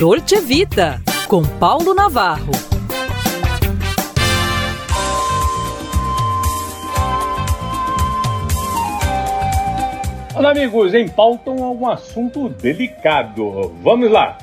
Dolce 0.00 0.40
Vita, 0.40 0.98
com 1.28 1.42
Paulo 1.42 1.92
Navarro. 1.92 2.52
Olá, 10.34 10.52
amigos, 10.52 10.94
em 10.94 11.06
pauta 11.06 11.50
um 11.50 11.86
assunto 11.86 12.48
delicado. 12.48 13.74
Vamos 13.82 14.10
lá. 14.10 14.38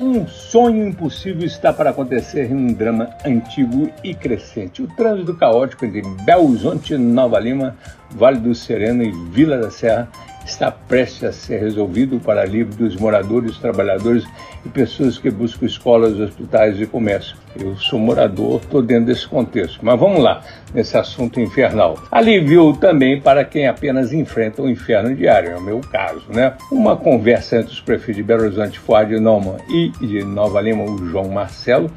Um 0.00 0.26
sonho 0.26 0.88
impossível 0.88 1.44
está 1.46 1.74
para 1.74 1.90
acontecer 1.90 2.50
em 2.50 2.54
um 2.54 2.72
drama 2.72 3.10
antigo 3.22 3.92
e 4.02 4.14
crescente. 4.14 4.82
O 4.82 4.88
trânsito 4.96 5.36
caótico 5.36 5.84
entre 5.84 6.00
Belo 6.24 6.48
Horizonte, 6.48 6.96
Nova 6.96 7.38
Lima, 7.38 7.76
Vale 8.12 8.38
do 8.38 8.54
Sereno 8.54 9.02
e 9.02 9.12
Vila 9.30 9.58
da 9.58 9.70
Serra 9.70 10.08
está 10.46 10.70
prestes 10.70 11.24
a 11.24 11.32
ser 11.32 11.60
resolvido 11.60 12.20
para 12.20 12.42
alívio 12.42 12.74
dos 12.74 12.96
moradores, 12.96 13.58
trabalhadores 13.58 14.24
e 14.64 14.68
pessoas 14.68 15.18
que 15.18 15.30
buscam 15.30 15.66
escolas, 15.66 16.18
hospitais 16.18 16.80
e 16.80 16.86
comércio. 16.86 17.36
Eu 17.58 17.76
sou 17.76 17.98
morador, 17.98 18.60
estou 18.62 18.80
dentro 18.80 19.06
desse 19.06 19.26
contexto. 19.26 19.80
Mas 19.82 19.98
vamos 19.98 20.22
lá, 20.22 20.42
nesse 20.72 20.96
assunto 20.96 21.40
infernal. 21.40 21.98
Alívio 22.10 22.74
também 22.74 23.20
para 23.20 23.44
quem 23.44 23.66
apenas 23.66 24.12
enfrenta 24.12 24.62
o 24.62 24.70
inferno 24.70 25.14
diário, 25.14 25.50
é 25.50 25.56
o 25.56 25.60
meu 25.60 25.80
caso, 25.80 26.24
né? 26.32 26.54
Uma 26.70 26.96
conversa 26.96 27.58
entre 27.58 27.72
os 27.72 27.80
prefeitos 27.80 28.16
de 28.16 28.22
Belo 28.22 28.42
Horizonte, 28.42 28.78
Fuad 28.78 29.18
Noma 29.18 29.56
e 29.68 29.90
de 30.00 30.24
Nova 30.24 30.60
Lima, 30.60 30.84
o 30.84 30.98
João 31.06 31.28
Marcelo, 31.28 31.90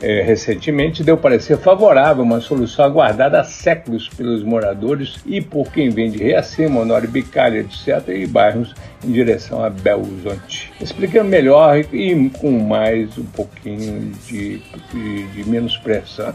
é, 0.00 0.22
recentemente 0.22 1.02
deu 1.02 1.16
parecer 1.16 1.56
favorável 1.56 2.22
uma 2.22 2.40
solução 2.40 2.84
aguardada 2.84 3.40
há 3.40 3.44
séculos 3.44 4.08
pelos 4.08 4.42
moradores 4.42 5.16
e 5.24 5.40
por 5.40 5.72
quem 5.72 5.88
vem 5.88 6.10
de 6.10 6.18
Reacima, 6.18 6.80
Honório 6.80 7.08
Bicalha, 7.08 7.58
etc., 7.60 8.08
e 8.08 8.26
bairros 8.26 8.74
em 9.04 9.10
direção 9.10 9.64
a 9.64 9.70
Belo 9.70 10.02
Horizonte. 10.02 10.72
Explicando 10.80 11.28
melhor 11.28 11.78
e 11.78 12.30
com 12.38 12.50
mais 12.58 13.16
um 13.16 13.24
pouquinho 13.24 14.12
de, 14.26 14.58
de, 14.92 15.26
de 15.28 15.48
menos 15.48 15.76
pressa. 15.78 16.34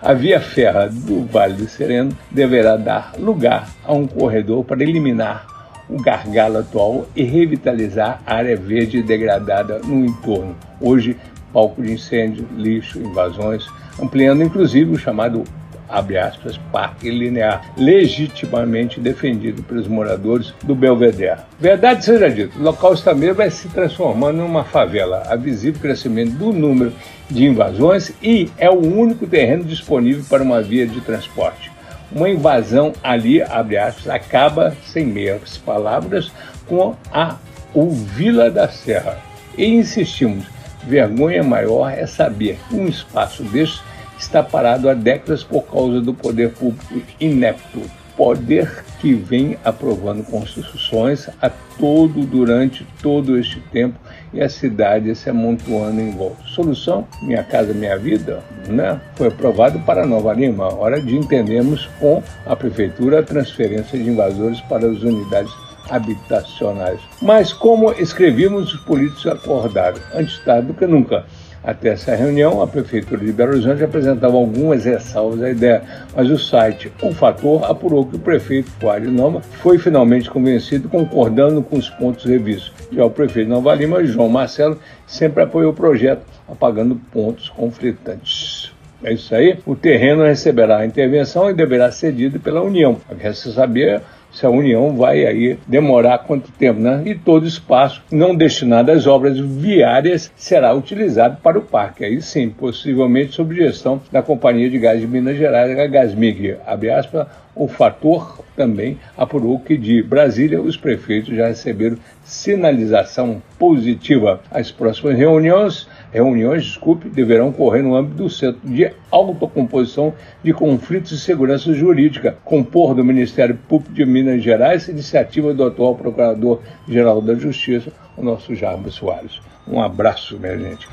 A 0.00 0.14
via 0.14 0.40
ferra 0.40 0.88
do 0.88 1.26
Vale 1.26 1.54
do 1.54 1.68
Sereno 1.68 2.16
deverá 2.30 2.76
dar 2.76 3.12
lugar 3.18 3.68
a 3.84 3.92
um 3.92 4.06
corredor 4.06 4.64
para 4.64 4.82
eliminar 4.82 5.46
o 5.88 6.00
gargalo 6.00 6.58
atual 6.58 7.06
e 7.14 7.22
revitalizar 7.22 8.22
a 8.26 8.36
área 8.36 8.56
verde 8.56 9.02
degradada 9.02 9.80
no 9.80 10.04
entorno, 10.06 10.56
hoje 10.80 11.16
palco 11.54 11.80
de 11.80 11.92
incêndio, 11.92 12.46
lixo, 12.56 12.98
invasões, 12.98 13.64
ampliando 14.02 14.42
inclusive 14.42 14.92
o 14.92 14.98
chamado 14.98 15.44
abre 15.88 16.18
aspas, 16.18 16.58
parque 16.72 17.08
linear, 17.08 17.72
legitimamente 17.76 18.98
defendido 18.98 19.62
pelos 19.62 19.86
moradores 19.86 20.52
do 20.64 20.74
Belvedere. 20.74 21.40
Verdade 21.60 22.04
seja 22.04 22.28
dita, 22.28 22.58
o 22.58 22.62
local 22.62 22.96
também 22.96 23.32
vai 23.32 23.50
se 23.50 23.68
transformando 23.68 24.38
em 24.38 24.44
uma 24.44 24.64
favela, 24.64 25.22
há 25.28 25.36
visível 25.36 25.80
crescimento 25.80 26.32
do 26.32 26.52
número 26.52 26.92
de 27.30 27.44
invasões 27.44 28.12
e 28.22 28.50
é 28.58 28.68
o 28.68 28.78
único 28.78 29.26
terreno 29.26 29.62
disponível 29.62 30.24
para 30.28 30.42
uma 30.42 30.60
via 30.60 30.86
de 30.86 31.00
transporte. 31.00 31.70
Uma 32.10 32.28
invasão 32.28 32.92
ali, 33.02 33.42
abre 33.42 33.76
aspas, 33.76 34.08
acaba, 34.08 34.76
sem 34.84 35.06
meias 35.06 35.56
palavras, 35.58 36.30
com 36.66 36.94
a 37.12 37.36
o 37.74 37.90
Vila 37.90 38.50
da 38.50 38.68
Serra. 38.68 39.18
E 39.58 39.66
insistimos, 39.66 40.44
Vergonha 40.86 41.42
maior 41.42 41.90
é 41.90 42.06
saber 42.06 42.58
que 42.68 42.76
um 42.76 42.86
espaço 42.86 43.42
deste 43.44 43.82
está 44.18 44.42
parado 44.42 44.88
há 44.88 44.94
décadas 44.94 45.42
por 45.42 45.62
causa 45.62 46.00
do 46.00 46.14
poder 46.14 46.50
público 46.50 47.02
inepto. 47.20 47.82
Poder 48.16 48.84
que 49.00 49.12
vem 49.12 49.58
aprovando 49.64 50.22
construções 50.22 51.28
a 51.42 51.50
todo 51.50 52.24
durante 52.24 52.86
todo 53.02 53.36
este 53.36 53.58
tempo 53.72 53.98
e 54.32 54.40
a 54.40 54.48
cidade 54.48 55.12
se 55.16 55.28
amontoando 55.28 56.00
em 56.00 56.12
volta. 56.12 56.44
Solução: 56.46 57.08
Minha 57.22 57.42
Casa 57.42 57.74
Minha 57.74 57.98
Vida, 57.98 58.40
né? 58.68 59.00
Foi 59.16 59.26
aprovado 59.26 59.80
para 59.80 60.06
Nova 60.06 60.32
Lima. 60.32 60.72
Hora 60.72 61.00
de 61.00 61.16
entendermos 61.16 61.86
com 61.98 62.22
a 62.46 62.54
prefeitura 62.54 63.18
a 63.18 63.22
transferência 63.22 63.98
de 63.98 64.08
invasores 64.08 64.60
para 64.60 64.86
as 64.86 65.02
unidades 65.02 65.52
habitacionais. 65.90 67.00
Mas, 67.20 67.52
como 67.52 67.92
escrevíamos, 67.92 68.74
os 68.74 68.80
políticos 68.80 69.26
acordaram, 69.26 69.98
antes 70.14 70.38
tarde 70.40 70.68
do 70.68 70.74
que 70.74 70.86
nunca. 70.86 71.24
Até 71.64 71.88
essa 71.88 72.14
reunião, 72.14 72.60
a 72.60 72.66
Prefeitura 72.66 73.24
de 73.24 73.32
Belo 73.32 73.52
Horizonte 73.52 73.82
apresentava 73.82 74.36
algumas 74.36 74.84
ressalvas 74.84 75.42
à 75.42 75.50
ideia, 75.50 75.82
mas 76.14 76.28
o 76.28 76.38
site 76.38 76.92
O 77.00 77.10
Fator 77.10 77.64
apurou 77.64 78.04
que 78.04 78.16
o 78.16 78.18
prefeito 78.18 78.70
Fuário 78.72 79.10
Nova 79.10 79.40
foi 79.40 79.78
finalmente 79.78 80.28
convencido, 80.28 80.90
concordando 80.90 81.62
com 81.62 81.78
os 81.78 81.88
pontos 81.88 82.26
revistos. 82.26 82.70
Já 82.92 83.06
o 83.06 83.10
prefeito 83.10 83.48
Nova 83.48 83.74
Lima, 83.74 84.04
João 84.04 84.28
Marcelo, 84.28 84.78
sempre 85.06 85.42
apoiou 85.42 85.72
o 85.72 85.74
projeto, 85.74 86.26
apagando 86.46 86.96
pontos 87.10 87.48
conflitantes. 87.48 88.70
É 89.02 89.14
isso 89.14 89.34
aí. 89.34 89.58
O 89.64 89.74
terreno 89.74 90.22
receberá 90.22 90.78
a 90.78 90.86
intervenção 90.86 91.48
e 91.48 91.54
deverá 91.54 91.90
ser 91.90 92.08
cedido 92.08 92.38
pela 92.40 92.62
União. 92.62 92.98
Resta 93.18 93.50
saber 93.50 94.02
se 94.34 94.44
a 94.44 94.50
União 94.50 94.96
vai 94.96 95.24
aí 95.24 95.56
demorar 95.66 96.18
quanto 96.18 96.50
tempo, 96.52 96.80
né? 96.80 97.02
E 97.06 97.14
todo 97.14 97.46
espaço 97.46 98.02
não 98.10 98.34
destinado 98.34 98.90
às 98.90 99.06
obras 99.06 99.38
viárias 99.38 100.30
será 100.36 100.74
utilizado 100.74 101.38
para 101.42 101.58
o 101.58 101.62
parque. 101.62 102.04
Aí 102.04 102.20
sim, 102.20 102.50
possivelmente 102.50 103.32
sob 103.32 103.54
gestão 103.54 104.02
da 104.10 104.22
Companhia 104.22 104.68
de 104.68 104.78
Gás 104.78 105.00
de 105.00 105.06
Minas 105.06 105.36
Gerais, 105.36 105.78
a 105.78 105.86
Gasmig. 105.86 106.56
Abre 106.66 106.90
aspas, 106.90 107.26
o 107.54 107.68
fator 107.68 108.44
também 108.56 108.98
apurou 109.16 109.60
que 109.60 109.76
de 109.76 110.02
Brasília 110.02 110.60
os 110.60 110.76
prefeitos 110.76 111.36
já 111.36 111.46
receberam 111.46 111.96
sinalização 112.24 113.40
positiva. 113.58 114.40
As 114.50 114.72
próximas 114.72 115.16
reuniões 115.16 115.88
reuniões, 116.14 116.64
desculpe, 116.64 117.08
deverão 117.08 117.48
ocorrer 117.48 117.82
no 117.82 117.96
âmbito 117.96 118.22
do 118.22 118.30
Centro 118.30 118.60
de 118.64 118.88
Autocomposição 119.10 120.14
de 120.44 120.52
Conflitos 120.52 121.10
e 121.10 121.18
Segurança 121.18 121.74
Jurídica, 121.74 122.38
compor 122.44 122.94
do 122.94 123.04
Ministério 123.04 123.58
Público 123.68 123.92
de 123.92 124.06
Minas 124.06 124.40
Gerais, 124.40 124.86
iniciativa 124.86 125.52
do 125.52 125.64
atual 125.64 125.96
Procurador-Geral 125.96 127.20
da 127.20 127.34
Justiça, 127.34 127.92
o 128.16 128.22
nosso 128.22 128.54
Jarbo 128.54 128.92
Soares. 128.92 129.40
Um 129.66 129.82
abraço, 129.82 130.38
minha 130.38 130.56
gente. 130.56 130.86